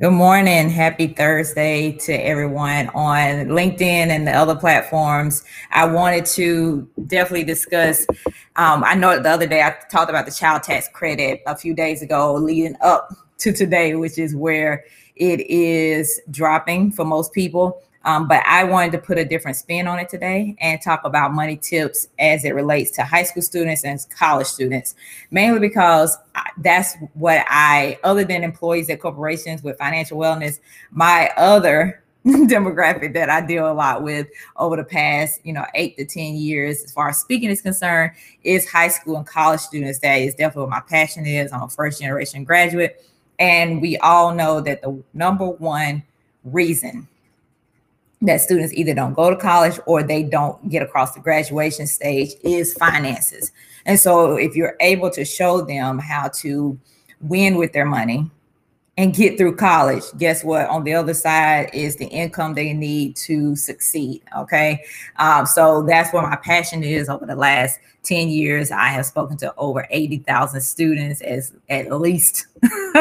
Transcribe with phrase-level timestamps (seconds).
[0.00, 0.70] Good morning.
[0.70, 5.44] Happy Thursday to everyone on LinkedIn and the other platforms.
[5.70, 8.04] I wanted to definitely discuss.
[8.56, 11.74] Um, I know the other day I talked about the child tax credit a few
[11.74, 14.84] days ago, leading up to today, which is where
[15.14, 17.80] it is dropping for most people.
[18.04, 21.32] Um, but I wanted to put a different spin on it today and talk about
[21.32, 24.94] money tips as it relates to high school students and college students,
[25.30, 26.16] mainly because
[26.58, 30.60] that's what I, other than employees at corporations with financial wellness,
[30.90, 35.96] my other demographic that I deal a lot with over the past, you know, eight
[35.98, 38.12] to 10 years, as far as speaking is concerned,
[38.42, 39.98] is high school and college students.
[39.98, 41.52] That is definitely what my passion is.
[41.52, 43.04] I'm a first generation graduate.
[43.38, 46.02] And we all know that the number one
[46.44, 47.08] reason
[48.26, 52.32] that students either don't go to college or they don't get across the graduation stage
[52.42, 53.52] is finances.
[53.86, 56.78] And so if you're able to show them how to
[57.20, 58.30] win with their money,
[58.96, 60.68] and get through college, guess what?
[60.68, 64.22] On the other side is the income they need to succeed.
[64.38, 64.84] Okay.
[65.16, 68.70] Um, so that's where my passion is over the last 10 years.
[68.70, 72.46] I have spoken to over 80,000 students as at least,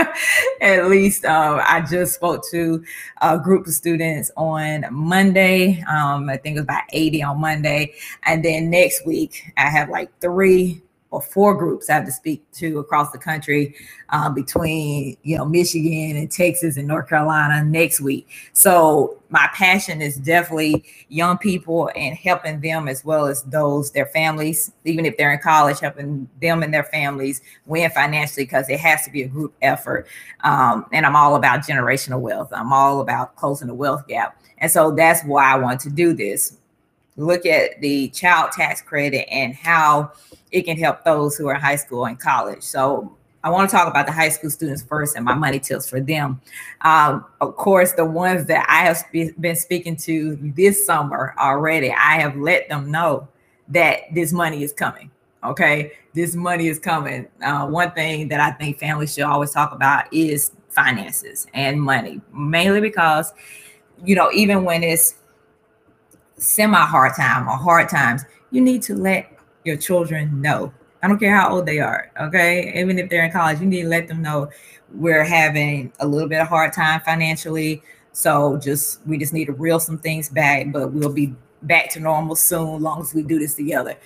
[0.62, 2.84] at least um, I just spoke to
[3.22, 5.84] a group of students on Monday.
[5.88, 7.94] Um, I think it was about 80 on Monday.
[8.24, 10.82] And then next week I have like three
[11.14, 13.76] or four groups I have to speak to across the country
[14.10, 18.28] uh, between you know Michigan and Texas and North Carolina next week.
[18.54, 24.08] So my passion is definitely young people and helping them as well as those their
[24.08, 28.80] families, even if they're in college, helping them and their families win financially because it
[28.80, 30.08] has to be a group effort.
[30.44, 32.50] Um, and I'm all about generational wealth.
[32.52, 34.42] I'm all about closing the wealth gap.
[34.58, 36.58] And so that's why I want to do this
[37.16, 40.12] look at the child tax credit and how
[40.52, 42.64] it can help those who are in high school and college.
[42.64, 45.90] So I want to talk about the high school students first and my money tips
[45.90, 46.40] for them.
[46.82, 51.92] Um, of course, the ones that I have spe- been speaking to this summer already,
[51.92, 53.28] I have let them know
[53.68, 55.12] that this money is coming.
[55.44, 57.28] Okay, this money is coming.
[57.44, 62.22] Uh, one thing that I think families should always talk about is finances and money,
[62.34, 63.34] mainly because,
[64.06, 65.16] you know, even when it's
[66.44, 69.32] semi hard time or hard times, you need to let
[69.64, 70.74] your children know.
[71.02, 72.12] I don't care how old they are.
[72.20, 72.80] Okay.
[72.80, 74.50] Even if they're in college, you need to let them know
[74.94, 77.82] we're having a little bit of hard time financially.
[78.12, 81.34] So just we just need to reel some things back, but we'll be
[81.64, 83.98] back to normal soon, long as we do this together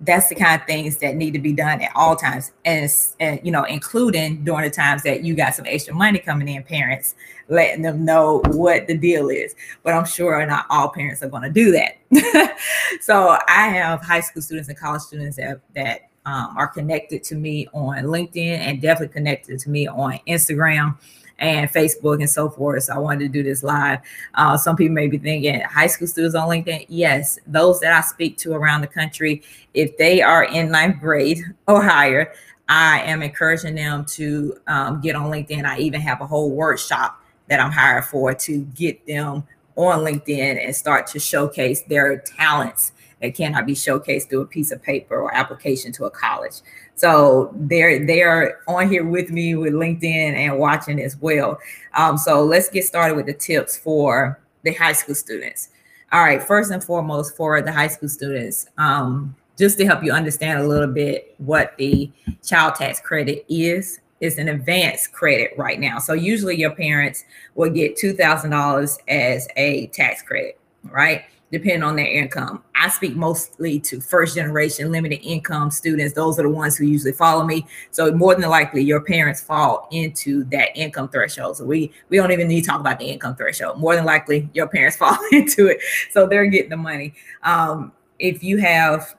[0.00, 2.90] that's the kind of things that need to be done at all times and,
[3.20, 6.62] and you know including during the times that you got some extra money coming in
[6.62, 7.14] parents
[7.48, 9.54] letting them know what the deal is.
[9.82, 12.58] But i'm sure not all parents are going to do that.
[13.00, 17.34] So i have high school students and college students that, that um, are connected to
[17.34, 20.96] me on linkedin and definitely connected to me on instagram
[21.38, 22.84] and Facebook and so forth.
[22.84, 24.00] So I wanted to do this live.
[24.34, 26.86] Uh, some people may be thinking high school students on LinkedIn.
[26.88, 29.42] Yes, those that I speak to around the country,
[29.74, 32.32] if they are in ninth grade or higher,
[32.68, 35.64] I am encouraging them to um, get on LinkedIn.
[35.64, 39.44] I even have a whole workshop that I'm hired for to get them
[39.76, 42.92] on LinkedIn and start to showcase their talents
[43.24, 46.56] that cannot be showcased through a piece of paper or application to a college.
[46.94, 51.58] So they're they're on here with me with LinkedIn and watching as well.
[51.94, 55.70] Um, so let's get started with the tips for the high school students.
[56.12, 60.12] All right, first and foremost for the high school students, um, just to help you
[60.12, 62.12] understand a little bit what the
[62.44, 64.00] child tax credit is.
[64.20, 65.98] It's an advanced credit right now.
[65.98, 67.24] So usually your parents
[67.54, 71.24] will get two thousand dollars as a tax credit, right?
[71.54, 72.64] Depending on their income.
[72.74, 76.12] I speak mostly to first generation limited income students.
[76.12, 77.64] Those are the ones who usually follow me.
[77.92, 81.58] So more than likely your parents fall into that income threshold.
[81.58, 83.78] So we we don't even need to talk about the income threshold.
[83.78, 85.78] More than likely your parents fall into it.
[86.10, 87.14] So they're getting the money.
[87.44, 89.14] Um, if you have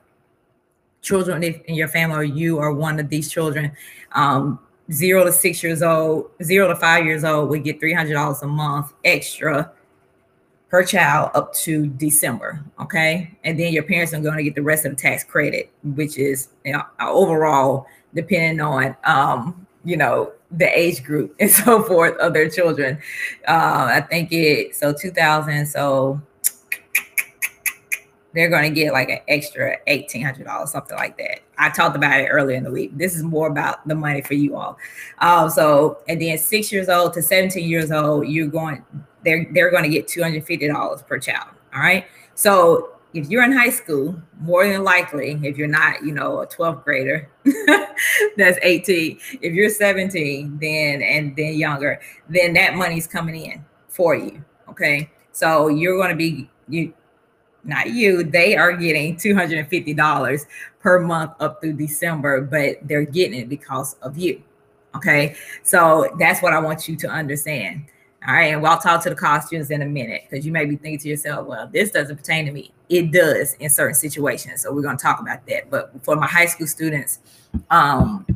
[1.00, 3.72] children in your family or you are one of these children,
[4.12, 4.58] um,
[4.92, 8.92] zero to six years old, zero to five years old, we get $300 a month
[9.04, 9.72] extra
[10.68, 12.64] per child up to December.
[12.80, 13.36] Okay.
[13.44, 16.18] And then your parents are going to get the rest of the tax credit, which
[16.18, 22.16] is you know, overall depending on, um, you know, the age group and so forth
[22.18, 22.98] of their children.
[23.46, 26.20] Uh, I think it, so 2000, so
[28.36, 31.40] they're going to get like an extra $1,800, something like that.
[31.56, 32.96] I talked about it earlier in the week.
[32.96, 34.76] This is more about the money for you all.
[35.20, 38.84] Um, so, and then six years old to 17 years old, you're going,
[39.24, 41.48] they're they're going to get $250 per child.
[41.74, 42.06] All right.
[42.34, 46.46] So if you're in high school, more than likely, if you're not, you know, a
[46.46, 47.28] 12th grader,
[48.36, 49.18] that's 18.
[49.40, 54.44] If you're 17, then and then younger, then that money's coming in for you.
[54.68, 55.10] Okay.
[55.32, 56.92] So you're going to be you
[57.64, 60.46] not you, they are getting $250
[60.78, 64.42] per month up through December, but they're getting it because of you.
[64.94, 65.34] Okay.
[65.62, 67.86] So that's what I want you to understand.
[68.26, 70.76] All right, and we'll talk to the costumes in a minute because you may be
[70.76, 72.72] thinking to yourself, well, this doesn't pertain to me.
[72.88, 74.62] It does in certain situations.
[74.62, 75.70] So we're going to talk about that.
[75.70, 77.20] But for my high school students,
[77.70, 78.26] um,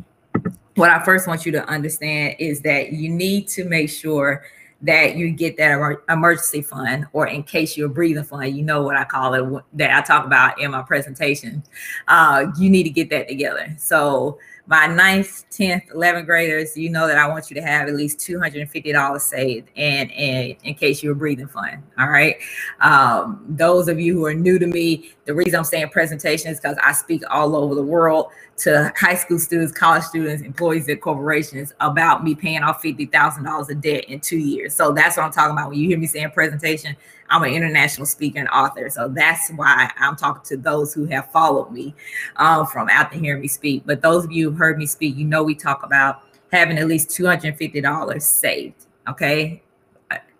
[0.77, 4.44] what I first want you to understand is that you need to make sure
[4.82, 8.97] that you get that emergency fund or in case you're breathing fund you know what
[8.97, 11.62] i call it that i talk about in my presentation
[12.09, 14.38] uh, you need to get that together so
[14.70, 18.20] my ninth, 10th, 11th graders, you know that I want you to have at least
[18.20, 21.82] $250 saved and, and in case you're breathing fund.
[21.99, 22.37] All right.
[22.81, 26.61] Um, those of you who are new to me, the reason I'm saying presentation is
[26.61, 31.00] because I speak all over the world to high school students, college students, employees at
[31.00, 34.72] corporations about me paying off $50,000 of debt in two years.
[34.72, 35.70] So that's what I'm talking about.
[35.70, 36.94] When you hear me saying presentation,
[37.31, 38.91] I'm an international speaker and author.
[38.91, 41.94] So that's why I'm talking to those who have followed me
[42.37, 43.85] um, from out to hear me speak.
[43.87, 46.23] But those of you who heard me speak, you know we talk about
[46.53, 48.87] having at least $250 saved.
[49.09, 49.62] Okay.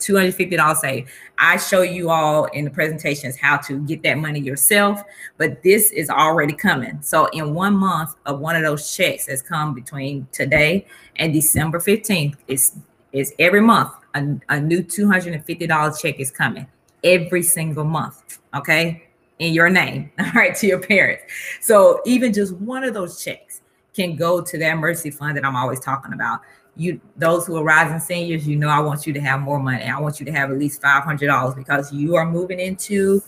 [0.01, 1.11] $250 saved.
[1.39, 5.03] I show you all in the presentations how to get that money yourself,
[5.37, 6.99] but this is already coming.
[7.03, 11.79] So in one month of one of those checks that's come between today and December
[11.79, 12.77] 15th, is
[13.13, 16.67] is every month a, a new $250 check is coming
[17.05, 19.05] every single month, okay,
[19.38, 21.25] in your name, all right, to your parents.
[21.61, 23.62] So even just one of those checks
[23.94, 26.41] can go to that mercy fund that I'm always talking about.
[26.76, 29.85] You, those who are rising seniors, you know, I want you to have more money.
[29.85, 33.23] I want you to have at least five hundred dollars because you are moving into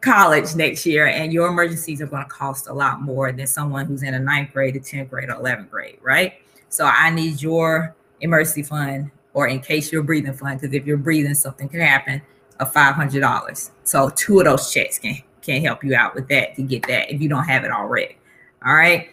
[0.00, 3.86] college next year, and your emergencies are going to cost a lot more than someone
[3.86, 6.34] who's in a ninth grade, a tenth grade, or eleventh grade, right?
[6.68, 10.98] So I need your emergency fund, or in case you're breathing fund, because if you're
[10.98, 12.20] breathing, something could happen
[12.60, 13.70] of five hundred dollars.
[13.84, 17.12] So two of those checks can can help you out with that to get that
[17.12, 18.16] if you don't have it already.
[18.64, 19.08] All right.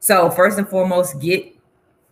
[0.00, 1.54] So first and foremost, get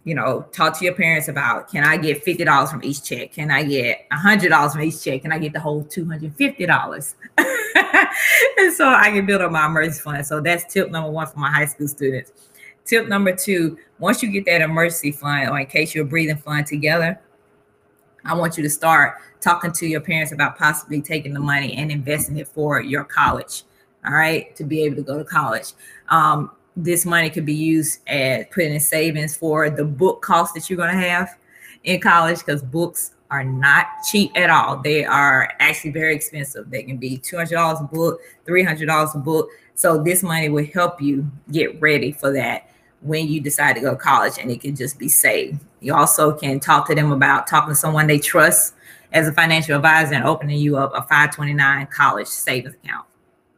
[0.06, 3.32] you know, talk to your parents about can I get fifty dollars from each check?
[3.32, 5.22] Can I get a hundred dollars from each check?
[5.22, 7.16] Can I get the whole two hundred fifty dollars?
[7.36, 10.24] and so I can build up my emergency fund.
[10.24, 12.32] So that's tip number one for my high school students.
[12.84, 16.66] Tip number two: once you get that emergency fund, or in case you're breathing fund
[16.66, 17.20] together,
[18.26, 21.90] I want you to start talking to your parents about possibly taking the money and
[21.90, 23.62] investing it for your college.
[24.06, 25.72] All right, to be able to go to college.
[26.08, 30.68] Um, this money could be used at putting in savings for the book cost that
[30.68, 31.36] you're going to have
[31.84, 34.76] in college because books are not cheap at all.
[34.76, 36.70] They are actually very expensive.
[36.70, 39.48] They can be $200 a book, $300 a book.
[39.74, 42.70] So this money will help you get ready for that
[43.02, 45.58] when you decide to go to college and it can just be saved.
[45.80, 48.74] You also can talk to them about talking to someone they trust
[49.12, 53.06] as a financial advisor and opening you up a 529 college savings account.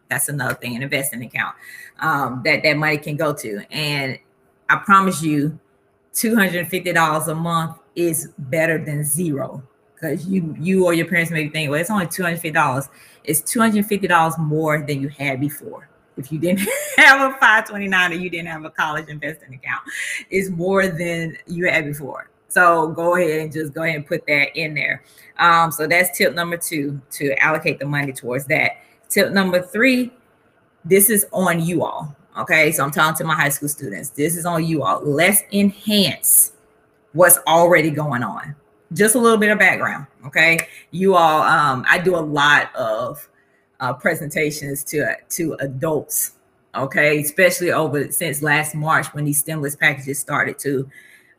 [0.08, 1.54] That's another thing, an investing account
[2.00, 3.62] um, that that money can go to.
[3.70, 4.18] And
[4.68, 5.58] I promise you,
[6.14, 9.62] $250 a month is better than zero
[9.94, 12.88] because you you or your parents may think, well, it's only $250.
[13.24, 15.87] It's $250 more than you had before
[16.18, 16.60] if you didn't
[16.96, 19.82] have a 529 or you didn't have a college investing account
[20.30, 22.30] is more than you had before.
[22.48, 25.04] So go ahead and just go ahead and put that in there.
[25.38, 28.72] Um, so that's tip number two to allocate the money towards that.
[29.08, 30.12] Tip number three
[30.84, 32.72] this is on you all okay?
[32.72, 34.10] So i'm talking to my high school students.
[34.10, 35.02] This is on you all.
[35.04, 36.52] Let's enhance
[37.12, 38.54] what's already going on.
[38.92, 40.58] Just a little bit of background okay?
[40.90, 43.28] You all um, i do a lot of
[43.80, 46.32] uh, presentations to to adults.
[46.74, 50.88] Okay, especially over since last March when these stimulus packages started to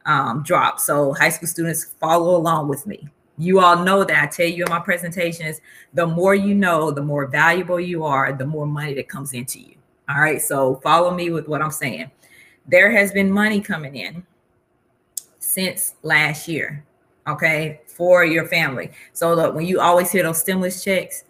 [0.06, 0.80] um, drop.
[0.80, 3.08] So high school students follow along with me.
[3.38, 5.62] You all know that I tell you in my presentations,
[5.94, 9.60] the more you know, the more valuable you are, the more money that comes into
[9.60, 9.76] you.
[10.10, 12.12] All right, so follow me with what I'm saying.
[12.68, 14.26] There has been money coming in
[15.40, 16.84] since last year,
[17.28, 18.92] okay, for your family.
[19.14, 21.24] So that when you always hear those stimulus checks,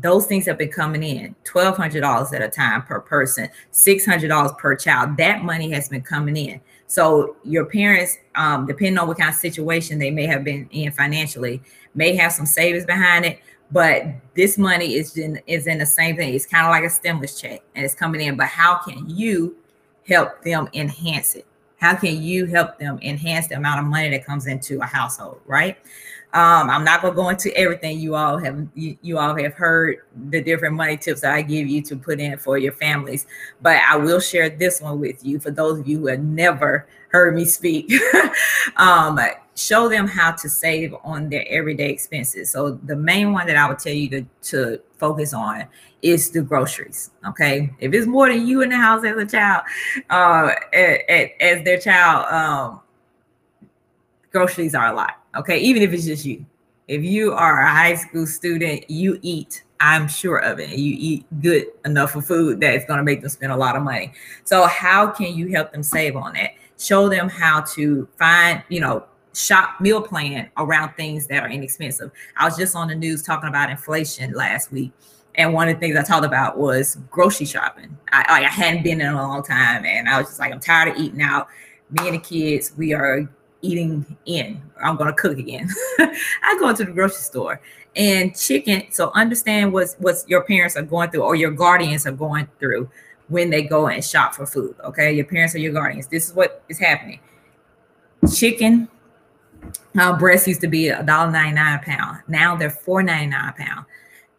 [0.00, 1.34] those things have been coming in.
[1.44, 5.16] $1200 at a time per person $600 per child.
[5.16, 6.60] That money has been coming in.
[6.86, 10.92] So your parents um, depending on what kind of situation they may have been in
[10.92, 11.62] financially
[11.94, 16.16] may have some savings behind it but this money is in is in the same
[16.16, 16.34] thing.
[16.34, 18.36] It's kind of like a stimulus check and it's coming in.
[18.36, 19.56] But how can you
[20.06, 21.46] help them enhance it?
[21.78, 25.40] How can you help them enhance the amount of money that comes into a household
[25.46, 25.76] right
[26.34, 29.98] Um, I'm not gonna go into everything you all have you, you all have heard
[30.30, 33.26] the different money tips that I give you to put in for your families,
[33.62, 36.88] but I will share this one with you for those of you who have never
[37.10, 37.92] heard me speak.
[38.76, 39.20] um,
[39.54, 42.50] show them how to save on their everyday expenses.
[42.50, 45.66] So the main one that I would tell you to, to focus on
[46.02, 47.12] is the groceries.
[47.28, 47.72] Okay.
[47.78, 49.62] If it's more than you in the house as a child,
[50.10, 52.80] uh, as their child, um,
[54.32, 55.23] groceries are a lot.
[55.36, 55.58] Okay.
[55.58, 56.44] Even if it's just you.
[56.86, 60.70] If you are a high school student, you eat, I'm sure of it.
[60.70, 63.74] You eat good enough for food that it's going to make them spend a lot
[63.74, 64.12] of money.
[64.44, 66.50] So, how can you help them save on that?
[66.78, 72.10] Show them how to find, you know, shop meal plan around things that are inexpensive.
[72.36, 74.92] I was just on the news talking about inflation last week.
[75.36, 77.96] And one of the things I talked about was grocery shopping.
[78.12, 80.94] I, I hadn't been in a long time, and I was just like, I'm tired
[80.94, 81.48] of eating out.
[81.90, 83.28] Me and the kids, we are
[83.64, 84.60] eating in.
[84.82, 85.68] I'm gonna cook again.
[85.98, 87.60] I go into the grocery store
[87.96, 88.84] and chicken.
[88.90, 92.90] So understand what's what your parents are going through or your guardians are going through
[93.28, 94.76] when they go and shop for food.
[94.84, 96.06] Okay, your parents or your guardians.
[96.06, 97.20] This is what is happening.
[98.32, 98.88] Chicken
[99.98, 102.22] uh, breast used to be $1.99 a pound.
[102.28, 103.86] Now they're $4.99 a pound.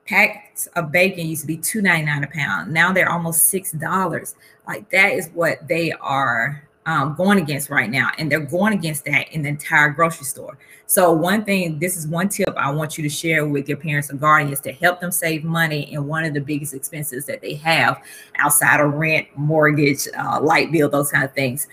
[0.05, 2.71] Packs of bacon used to be $2.99 a pound.
[2.71, 4.35] Now they're almost $6.
[4.67, 8.11] Like that is what they are um, going against right now.
[8.17, 10.57] And they're going against that in the entire grocery store.
[10.87, 14.09] So, one thing, this is one tip I want you to share with your parents
[14.09, 17.55] and guardians to help them save money in one of the biggest expenses that they
[17.55, 18.01] have
[18.37, 21.67] outside of rent, mortgage, uh, light bill, those kind of things.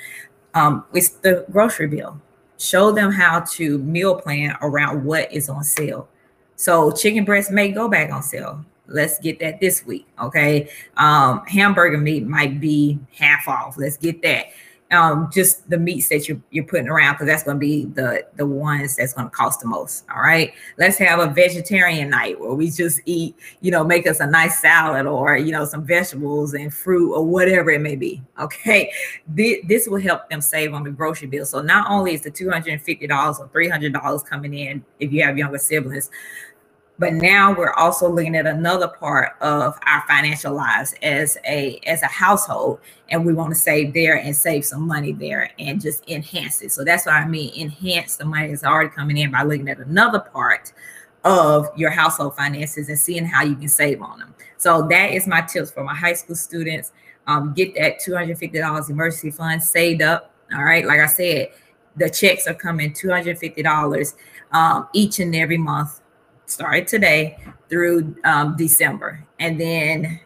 [0.54, 2.20] Um, it's the grocery bill
[2.62, 6.08] show them how to meal plan around what is on sale.
[6.56, 8.64] So chicken breast may go back on sale.
[8.86, 10.06] Let's get that this week.
[10.20, 10.70] Okay.
[10.96, 13.76] Um, hamburger meat might be half off.
[13.78, 14.46] Let's get that
[14.92, 18.24] um, just the meats that you're, you're putting around because that's going to be the
[18.36, 20.52] the ones that's going to cost the most all right?
[20.78, 24.60] Let's have a vegetarian night where we just eat you know make us a nice
[24.60, 28.92] salad or you know some vegetables and fruit or whatever it may be okay?
[29.28, 31.46] This will help them save on the grocery bill.
[31.46, 36.10] So not only is the $250 or $300 coming in if you have younger siblings
[37.02, 42.00] but now we're also looking at another part of our financial lives as a as
[42.02, 42.78] a household
[43.08, 46.70] and we want to save there and save some money there and just enhance it.
[46.70, 49.78] So that's what i mean enhance the money that's already coming in by looking at
[49.78, 50.72] another part
[51.24, 54.32] of your household finances and seeing how you can save on them.
[54.58, 56.92] So that is my tips for my high school students.
[57.26, 60.86] Um, get that $250 emergency fund saved up all right?
[60.86, 61.48] Like i said
[61.96, 64.14] the checks are coming $250
[64.52, 66.01] um, each and every month
[66.52, 69.24] started today through um, December.
[69.40, 70.20] And then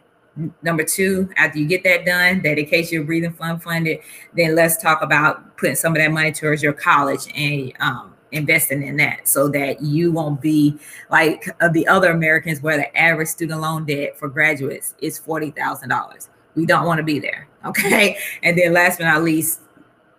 [0.62, 4.00] number two, after you get that done, that in case you're breathing fund funded,
[4.34, 8.82] then let's talk about putting some of that money towards your college and um, investing
[8.82, 10.78] in that so that you won't be
[11.10, 16.28] like uh, the other Americans where the average student loan debt for graduates is $40,000.
[16.54, 17.48] We don't want to be there.
[17.64, 18.18] Okay.
[18.42, 19.60] And then last but not least,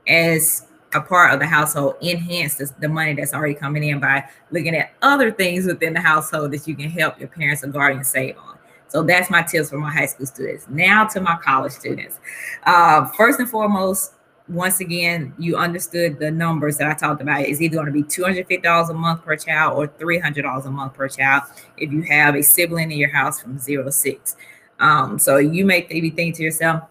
[0.07, 4.75] as a part of the household enhance the, money that's already coming in by looking
[4.75, 8.37] at other things within the household that you can help your parents or guardians save
[8.37, 8.57] on.
[8.87, 10.65] So that's my tips for my high school students.
[10.69, 12.19] Now to my college students.
[12.63, 14.13] Uh, first and foremost,
[14.47, 17.41] once again, you understood the numbers that I talked about.
[17.41, 21.09] It's either going to be $250 a month per child or $300 a month per
[21.09, 21.43] child
[21.75, 24.37] if you have a sibling in your house from zero to six.
[24.79, 26.83] Um, so you may be thinking to yourself,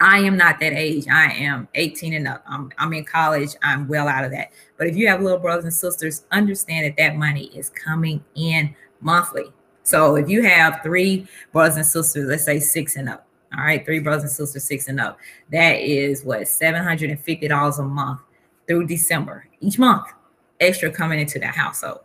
[0.00, 1.06] I am not that age.
[1.08, 2.44] I am 18 and up.
[2.46, 3.50] I'm, I'm in college.
[3.62, 4.50] I'm well out of that.
[4.76, 8.74] But if you have little brothers and sisters, understand that that money is coming in
[9.00, 9.52] monthly.
[9.84, 13.84] So if you have three brothers and sisters, let's say six and up, all right,
[13.84, 15.18] three brothers and sisters, six and up,
[15.52, 18.20] that is what $750 a month
[18.66, 20.06] through December each month
[20.60, 22.00] extra coming into that household.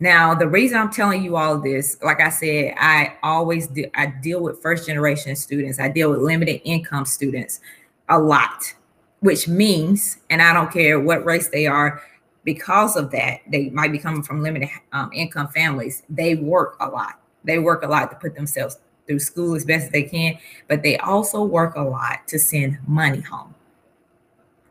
[0.00, 4.06] Now, the reason I'm telling you all this, like I said, I always do, I
[4.06, 5.80] deal with first generation students.
[5.80, 7.60] I deal with limited income students
[8.08, 8.72] a lot,
[9.20, 12.00] which means, and I don't care what race they are,
[12.44, 16.04] because of that, they might be coming from limited um, income families.
[16.08, 17.20] They work a lot.
[17.42, 20.38] They work a lot to put themselves through school as best as they can,
[20.68, 23.54] but they also work a lot to send money home.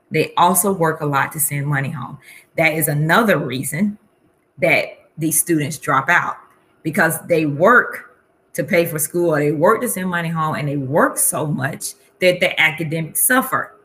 [0.09, 2.17] They also work a lot to send money home.
[2.55, 3.97] That is another reason
[4.59, 6.37] that these students drop out
[6.83, 8.15] because they work
[8.53, 11.45] to pay for school or they work to send money home and they work so
[11.45, 13.75] much that the academics suffer.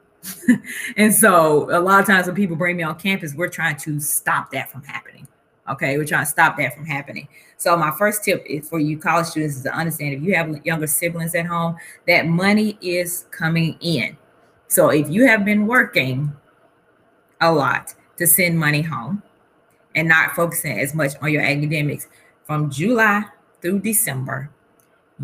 [0.96, 4.00] and so a lot of times when people bring me on campus, we're trying to
[4.00, 5.26] stop that from happening.
[5.68, 7.28] Okay, we're trying to stop that from happening.
[7.56, 10.64] So my first tip is for you college students is to understand if you have
[10.64, 11.76] younger siblings at home,
[12.08, 14.16] that money is coming in.
[14.68, 16.32] So if you have been working
[17.40, 19.22] a lot to send money home,
[19.94, 22.08] and not focusing as much on your academics
[22.44, 23.24] from July
[23.60, 24.50] through December,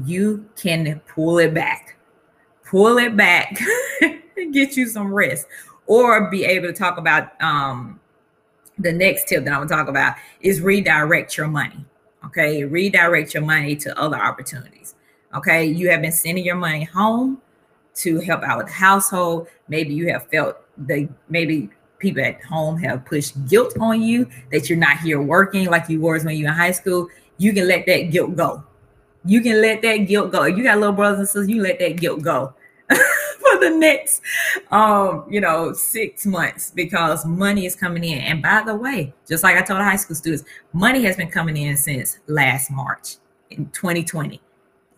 [0.04, 1.96] you can pull it back.
[2.64, 3.58] Pull it back
[4.52, 5.46] get you some rest
[5.86, 7.98] or be able to talk about um,
[8.78, 11.84] the next tip that I'm gonna talk about is redirect your money.
[12.24, 14.94] Okay, redirect your money to other opportunities.
[15.34, 17.40] Okay, you have been sending your money home
[17.96, 19.48] to help out with the household.
[19.68, 24.68] Maybe you have felt the maybe people at home have pushed guilt on you that
[24.68, 27.08] you're not here working like you were when you were in high school.
[27.38, 28.64] You can let that guilt go.
[29.24, 30.44] You can let that guilt go.
[30.44, 32.54] You got little brothers and sisters, you let that guilt go.
[33.48, 34.22] for the next
[34.70, 39.44] um you know six months because money is coming in and by the way just
[39.44, 43.16] like i told high school students money has been coming in since last march
[43.50, 44.40] in 2020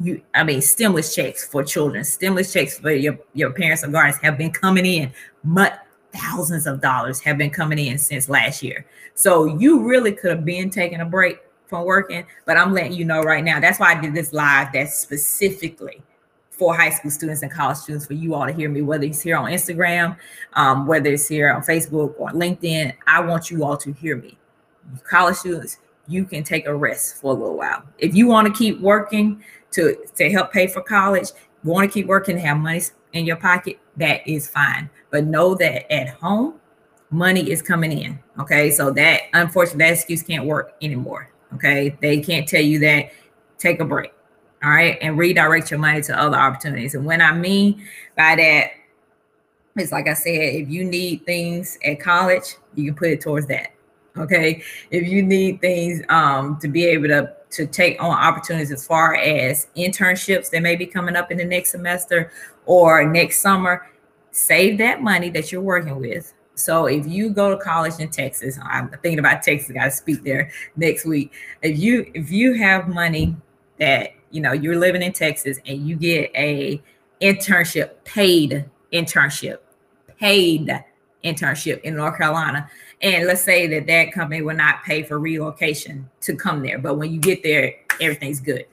[0.00, 4.20] you i mean stimulus checks for children stimulus checks for your your parents or guardians
[4.22, 5.12] have been coming in
[5.44, 10.30] but thousands of dollars have been coming in since last year so you really could
[10.30, 13.78] have been taking a break from working but i'm letting you know right now that's
[13.78, 16.02] why i did this live that's specifically
[16.60, 19.22] for high school students and college students for you all to hear me, whether it's
[19.22, 20.14] here on Instagram,
[20.52, 22.92] um, whether it's here on Facebook or LinkedIn.
[23.06, 24.36] I want you all to hear me.
[25.02, 27.82] College students, you can take a rest for a little while.
[27.96, 31.30] If you want to keep working to, to help pay for college,
[31.64, 32.82] want to keep working have money
[33.14, 34.90] in your pocket, that is fine.
[35.10, 36.54] But know that at home,
[37.10, 38.18] money is coming in.
[38.38, 38.70] Okay.
[38.70, 41.30] So that unfortunately, that excuse can't work anymore.
[41.54, 41.96] Okay.
[42.00, 43.12] They can't tell you that
[43.58, 44.12] take a break
[44.62, 46.94] all right, and redirect your money to other opportunities.
[46.94, 47.82] And when I mean
[48.16, 48.72] by that,
[49.76, 53.46] it's like I said, if you need things at college, you can put it towards
[53.46, 53.72] that.
[54.18, 54.62] Okay.
[54.90, 59.16] If you need things um, to be able to to take on opportunities as far
[59.16, 62.30] as internships that may be coming up in the next semester
[62.70, 63.90] or next summer,
[64.30, 66.32] save that money that you're working with.
[66.54, 70.22] So if you go to college in Texas, I'm thinking about Texas, I gotta speak
[70.22, 71.32] there next week.
[71.62, 73.34] If you if you have money
[73.80, 76.80] that you know you're living in Texas and you get a
[77.20, 79.58] internship, paid internship,
[80.16, 80.70] paid
[81.24, 82.70] internship in North Carolina,
[83.02, 86.94] and let's say that that company will not pay for relocation to come there, but
[86.94, 88.64] when you get there, everything's good.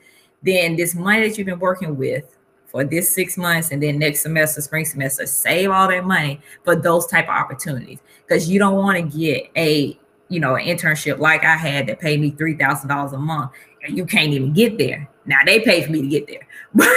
[0.44, 2.37] Then this money that you've been working with
[2.68, 6.76] for this six months and then next semester, spring semester, save all that money for
[6.76, 11.18] those type of opportunities because you don't want to get a you know an internship
[11.18, 13.52] like I had that paid me three thousand dollars a month
[13.82, 16.88] and you can't even get there now they pay for me to get there, but,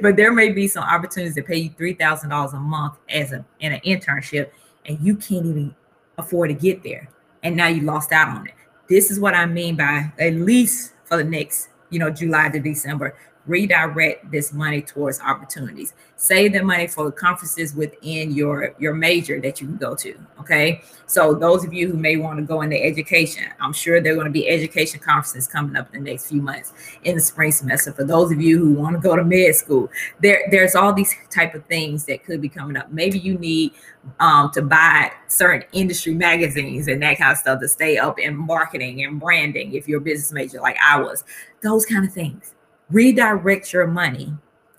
[0.00, 3.32] but there may be some opportunities to pay you three thousand dollars a month as
[3.32, 4.50] a in an internship,
[4.86, 5.74] and you can't even
[6.16, 7.10] afford to get there,
[7.42, 8.54] and now you lost out on it.
[8.88, 12.60] This is what I mean by at least for the next, you know, July to
[12.60, 15.92] December redirect this money towards opportunities.
[16.16, 20.18] Save the money for the conferences within your your major that you can go to
[20.40, 20.82] okay?
[21.06, 24.16] So those of you who may want to go into education i'm sure there are
[24.16, 26.72] going to be education conferences coming up in the next few months
[27.04, 29.90] in the spring semester for those of you who want to go to med school.
[30.20, 32.90] There there's all these type of things that could be coming up.
[32.92, 33.72] Maybe you need
[34.20, 38.36] um, to buy certain industry magazines and that kind of stuff to stay up in
[38.36, 41.24] marketing and branding if you're a business major like i was
[41.62, 42.54] those kind of things
[42.94, 44.32] redirect your money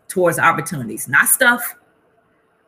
[0.07, 1.75] towards opportunities, not stuff,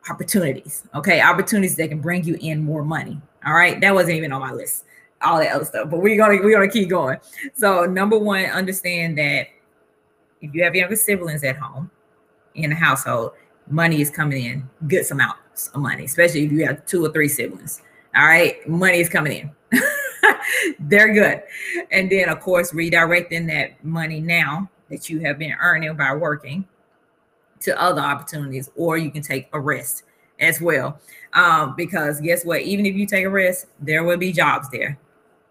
[0.10, 0.84] opportunities.
[0.94, 3.20] Okay, opportunities that can bring you in more money.
[3.46, 4.84] All right, that wasn't even on my list,
[5.22, 7.18] all that other stuff, but we're gonna we're gonna keep going.
[7.54, 9.48] So, number one, understand that
[10.42, 11.90] if you have younger siblings at home
[12.56, 13.32] in the household,
[13.70, 17.30] money is coming in good amounts of money, especially if you have two or three
[17.30, 17.82] siblings.
[18.16, 19.82] All right, money is coming in.
[20.80, 21.44] They're good.
[21.92, 26.65] And then, of course, redirecting that money now that you have been earning by working
[27.62, 30.04] to other opportunities, or you can take a rest
[30.39, 31.00] as well.
[31.34, 32.62] Um, because guess what?
[32.62, 34.97] Even if you take a rest, there will be jobs there.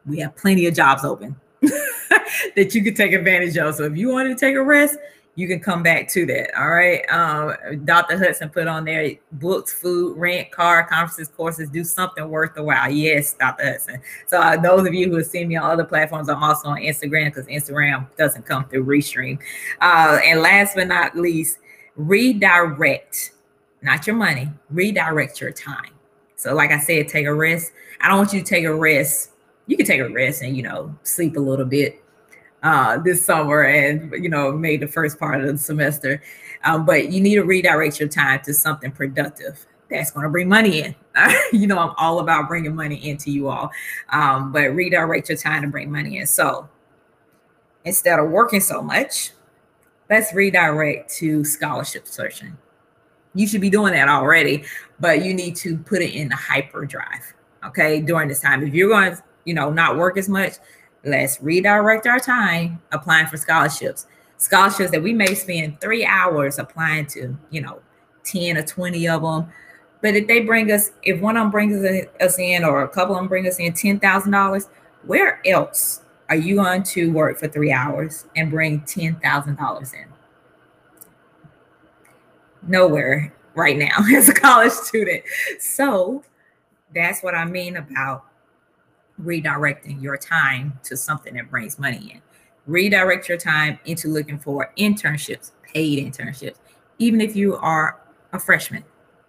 [0.05, 3.75] We have plenty of jobs open that you could take advantage of.
[3.75, 4.97] So if you wanted to take a rest,
[5.37, 6.59] you can come back to that.
[6.59, 7.05] All right.
[7.13, 8.19] Um, Dr.
[8.19, 12.91] Hudson put on there books, food, rent, car, conferences, courses, do something worth the while.
[12.91, 13.73] Yes, Dr.
[13.73, 14.01] Hudson.
[14.27, 16.79] So uh, those of you who have seen me on other platforms, I'm also on
[16.79, 19.39] Instagram because Instagram doesn't come through Restream.
[19.83, 21.59] Uh, and last but not least,
[21.97, 23.33] redirect,
[23.83, 25.91] not your money, redirect your time.
[26.37, 27.73] So, like I said, take a rest.
[28.01, 29.33] I don't want you to take a rest.
[29.67, 32.03] You can take a rest and, you know, sleep a little bit
[32.67, 36.21] uh, this summer and you know made the first part of the semester.
[36.65, 40.49] Um, but you need to redirect your time to something productive that's going to bring
[40.49, 40.95] money in.
[41.53, 43.71] you know, I'm all about bringing money into you all,
[44.09, 46.27] um, but redirect your time to bring money in.
[46.27, 46.69] So
[47.85, 49.31] instead of working so much,
[50.11, 52.57] let's redirect to scholarship searching.
[53.35, 54.65] You should be doing that already,
[54.99, 57.33] but you need to put it in the hyperdrive.
[57.65, 60.55] Okay, during this time, if you're going to you know, not work as much.
[61.07, 64.09] Let's redirect our time applying for scholarships.
[64.39, 67.81] Scholarships that we may spend three hours applying to, you know,
[68.25, 69.49] 10 or 20 of them.
[70.03, 71.77] But if they bring us, if one of them brings
[72.21, 74.69] us in or a couple of them bring us in $10,000,
[75.05, 80.07] where else are you going to work for three hours and bring $10,000 in?
[82.67, 85.23] Nowhere right now as a college student.
[85.61, 86.25] So
[86.93, 88.25] that's what I mean about
[89.23, 92.23] redirecting your time to something that brings money in.
[92.67, 96.57] Redirect your time into looking for internships, paid internships,
[96.99, 98.01] even if you are
[98.33, 98.85] a freshman.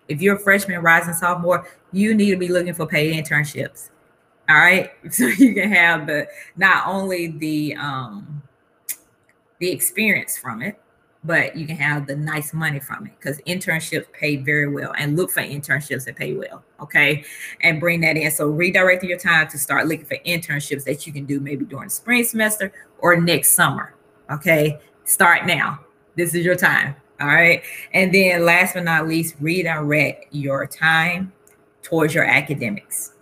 [0.07, 3.89] If you're a freshman, rising sophomore, you need to be looking for paid internships.
[4.49, 4.91] All right.
[5.11, 8.41] So you can have the not only the um
[9.59, 10.79] the experience from it,
[11.23, 15.17] but you can have the nice money from it because internships pay very well and
[15.17, 16.63] look for internships that pay well.
[16.79, 17.23] Okay.
[17.61, 18.31] And bring that in.
[18.31, 21.89] So redirecting your time to start looking for internships that you can do maybe during
[21.89, 23.93] spring semester or next summer.
[24.31, 24.79] Okay.
[25.05, 25.79] Start now.
[26.15, 26.95] This is your time.
[27.19, 27.63] All right.
[27.93, 31.33] And then last but not least, redirect your time
[31.81, 33.13] towards your academics.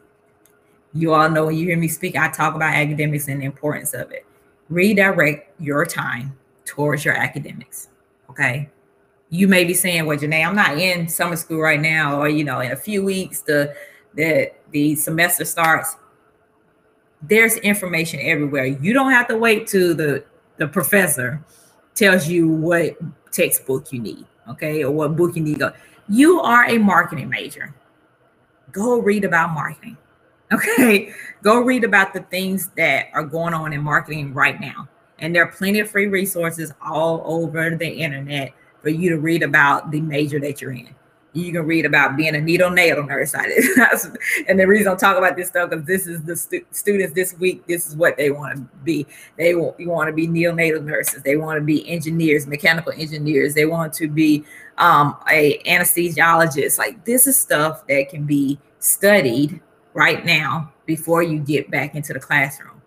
[0.94, 3.94] You all know when you hear me speak, I talk about academics and the importance
[3.94, 4.26] of it.
[4.70, 7.90] Redirect your time towards your academics.
[8.30, 8.70] Okay.
[9.30, 12.44] You may be saying, well, Janae, I'm not in summer school right now, or you
[12.44, 13.76] know, in a few weeks the
[14.16, 15.96] the the semester starts.
[17.22, 18.66] There's information everywhere.
[18.66, 20.24] You don't have to wait to the
[20.58, 21.44] the professor
[21.96, 22.98] tells you what
[23.32, 25.72] textbook you need, okay, or what book you need to go.
[26.08, 27.74] You are a marketing major.
[28.72, 29.98] Go read about marketing.
[30.54, 31.12] Okay.
[31.42, 34.88] Go read about the things that are going on in marketing right now.
[35.20, 39.44] And there are plenty of free resources all over the internet for you to read
[39.44, 40.94] about the major that you're in.
[41.34, 43.34] You can read about being a neonatal nurse.
[44.48, 47.38] and the reason I'm talking about this stuff because this is the stu- students this
[47.38, 47.68] week.
[47.68, 49.06] This is what they want to be.
[49.38, 51.24] They want, want to be neonatal nurses.
[51.24, 53.54] They want to be engineers, mechanical engineers.
[53.54, 54.46] They want to be
[54.78, 56.78] um, a anesthesiologist.
[56.78, 59.60] Like this is stuff that can be studied
[59.94, 62.82] right now before you get back into the classroom.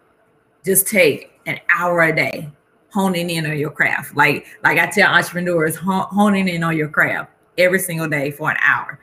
[0.64, 2.50] Just take an hour a day
[2.90, 4.16] honing in on your craft.
[4.16, 8.56] Like like I tell entrepreneurs, honing in on your craft every single day for an
[8.60, 9.00] hour.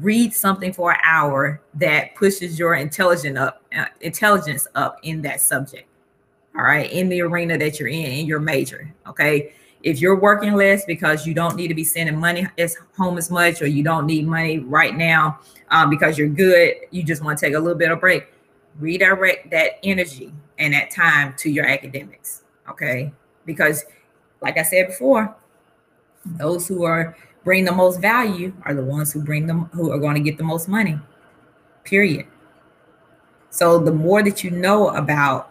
[0.00, 5.40] Read something for an hour that pushes your intelligence up, uh, intelligence up in that
[5.40, 5.86] subject.
[6.56, 8.92] All right, in the arena that you're in, in your major.
[9.06, 13.18] Okay, if you're working less because you don't need to be sending money as home
[13.18, 15.40] as much, or you don't need money right now
[15.70, 18.26] um, because you're good, you just want to take a little bit of break.
[18.78, 22.42] Redirect that energy and that time to your academics.
[22.68, 23.12] Okay,
[23.44, 23.84] because
[24.40, 25.34] like I said before,
[26.24, 29.98] those who are bring the most value are the ones who bring them who are
[29.98, 30.98] going to get the most money.
[31.84, 32.26] Period.
[33.50, 35.50] So the more that you know about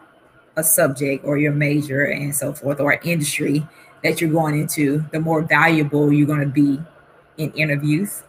[0.55, 3.67] a subject or your major and so forth or industry
[4.03, 6.79] that you're going into, the more valuable you're going to be
[7.37, 8.23] in interviews,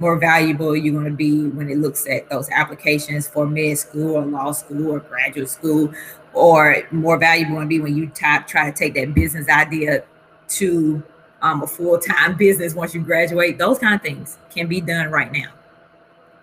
[0.00, 4.16] more valuable you're going to be when it looks at those applications for med school
[4.16, 5.92] or law school or graduate school,
[6.32, 10.02] or more valuable going to be when you try, try to take that business idea
[10.48, 11.02] to
[11.42, 13.58] um, a full-time business once you graduate.
[13.58, 15.50] Those kind of things can be done right now.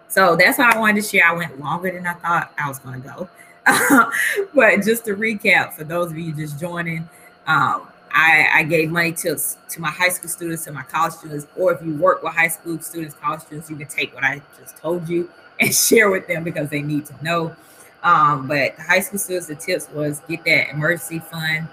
[0.07, 1.25] So that's why I wanted to share.
[1.27, 3.29] I went longer than I thought I was going to go.
[4.55, 7.09] but just to recap, for those of you just joining,
[7.47, 7.87] um,
[8.17, 9.37] I, I, gave money to
[9.69, 12.47] to my high school students, to my college students, or if you work with high
[12.47, 16.27] school students, college students, you can take what I just told you and share with
[16.27, 17.55] them because they need to know.
[18.01, 21.67] Um, but high school students, the tips was get that emergency fund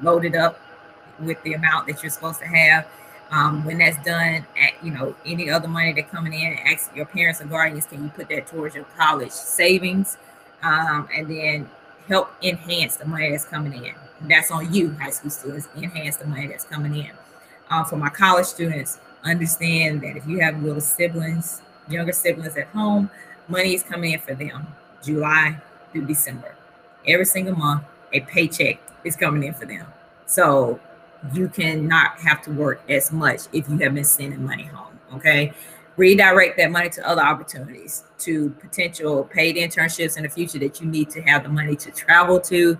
[0.00, 0.60] loaded up
[1.18, 2.86] with the amount that you're supposed to have.
[3.32, 7.06] Um, when that's done, at, you know, any other money that coming in, ask your
[7.06, 10.16] parents or guardians, can you put that towards your college savings?
[10.62, 11.68] Um, and then
[12.06, 13.94] help enhance the money that's coming in.
[14.22, 17.10] That's on you, high school students, enhance the money that's coming in.
[17.70, 22.66] Um, for my college students, understand that if you have little siblings, younger siblings at
[22.68, 23.10] home,
[23.48, 24.66] money is coming in for them
[25.02, 25.60] July
[25.92, 26.54] through December.
[27.06, 29.86] Every single month, a paycheck is coming in for them.
[30.26, 30.80] So
[31.32, 34.98] you cannot have to work as much if you have been sending money home.
[35.14, 35.52] Okay.
[35.96, 40.86] Redirect that money to other opportunities, to potential paid internships in the future that you
[40.86, 42.78] need to have the money to travel to,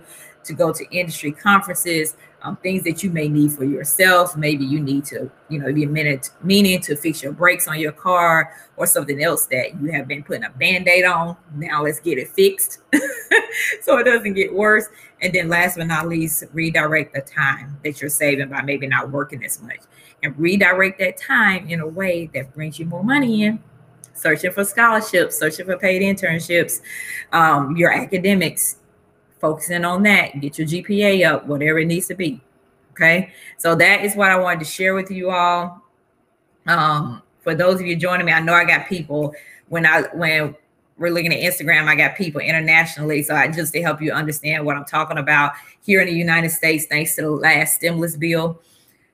[0.49, 4.35] to go to industry conferences, um, things that you may need for yourself.
[4.35, 7.79] Maybe you need to, you know, be a minute meaning to fix your brakes on
[7.79, 11.37] your car or something else that you have been putting a band-aid on.
[11.53, 12.79] Now let's get it fixed
[13.81, 14.87] so it doesn't get worse.
[15.21, 19.11] And then last but not least, redirect the time that you're saving by maybe not
[19.11, 19.79] working as much.
[20.23, 23.59] And redirect that time in a way that brings you more money in
[24.13, 26.81] searching for scholarships, searching for paid internships,
[27.31, 28.77] um, your academics,
[29.39, 32.41] focusing on that, get your GPA up, whatever it needs to be.
[32.91, 33.31] Okay.
[33.57, 35.81] So that is what I wanted to share with you all.
[36.67, 39.33] Um, for those of you joining me, I know I got people
[39.69, 40.55] when I when
[40.97, 43.23] we're looking at Instagram, I got people internationally.
[43.23, 46.49] So I just to help you understand what I'm talking about here in the United
[46.49, 48.59] States, thanks to the last stimulus bill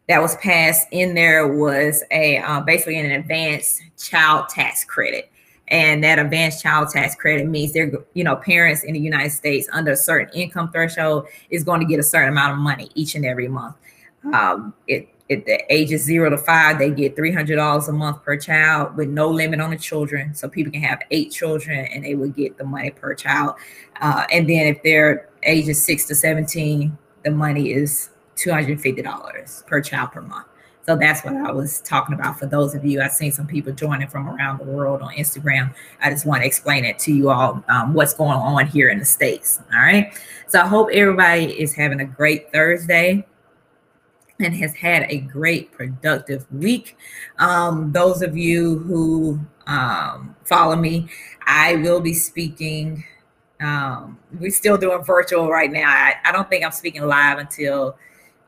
[0.08, 5.32] that was passed in there was a uh, basically an advanced child tax credit
[5.70, 9.68] and that advanced child tax credit means they're you know parents in the united states
[9.72, 13.16] under a certain income threshold is going to get a certain amount of money each
[13.16, 13.76] and every month.
[14.34, 18.96] Um, it at the ages zero to five they get $300 a month per child
[18.96, 22.36] with no limit on the children so people can have eight children and they would
[22.36, 23.56] get the money per child.
[24.02, 30.12] Uh, and then if they're ages six to 17 the money is $250 per child
[30.12, 30.46] per month
[30.86, 33.02] so that's what I was talking about for those of you.
[33.02, 35.74] I've seen some people joining from around the world on Instagram.
[36.00, 39.00] I just want to explain it to you all um, what's going on here in
[39.00, 39.60] the States.
[39.74, 40.14] All right.
[40.48, 43.26] So I hope everybody is having a great Thursday
[44.40, 46.98] and has had a great productive week.
[47.40, 51.10] Um, those of you who um, follow me,
[51.48, 53.04] I will be speaking.
[53.60, 55.90] Um, we're still doing virtual right now.
[55.90, 57.98] I, I don't think I'm speaking live until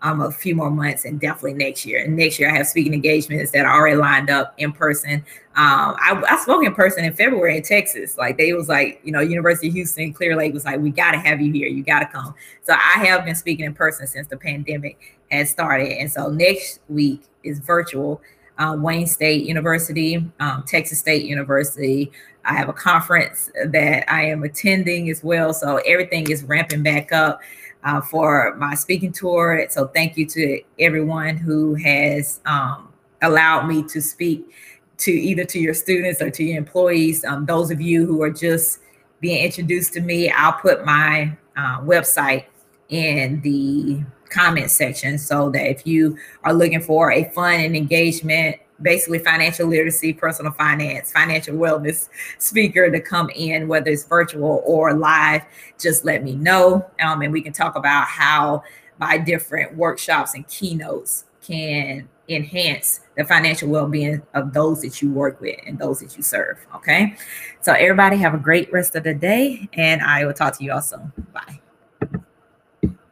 [0.07, 2.03] um, a few more months and definitely next year.
[2.03, 5.25] And next year, I have speaking engagements that are already lined up in person.
[5.55, 8.17] Um, I, I, spoke in person in February in Texas.
[8.17, 11.11] Like they was like, you know, University of Houston, Clear Lake was like, we got
[11.11, 11.67] to have you here.
[11.67, 12.35] You got to come.
[12.63, 15.89] So I have been speaking in person since the pandemic has started.
[15.99, 18.21] And so next week is virtual.
[18.59, 22.11] Uh, Wayne State University, um, Texas State University.
[22.45, 25.53] I have a conference that I am attending as well.
[25.53, 27.41] So everything is ramping back up
[27.87, 29.65] uh, for my speaking tour.
[29.69, 34.51] So thank you to everyone who has um, allowed me to speak
[34.97, 37.23] to either to your students or to your employees.
[37.23, 38.79] Um, those of you who are just
[39.21, 42.45] being introduced to me, I'll put my uh, website
[42.89, 48.57] in the comment section so that if you are looking for a fun and engagement
[48.81, 54.93] basically financial literacy, personal finance, financial wellness speaker to come in, whether it's virtual or
[54.93, 55.43] live,
[55.79, 56.85] just let me know.
[56.99, 58.63] Um, and we can talk about how
[58.99, 65.39] my different workshops and keynotes can enhance the financial well-being of those that you work
[65.39, 66.57] with and those that you serve.
[66.75, 67.15] Okay.
[67.61, 70.73] So everybody have a great rest of the day and I will talk to you
[70.73, 71.11] all soon.
[71.33, 71.61] Bye.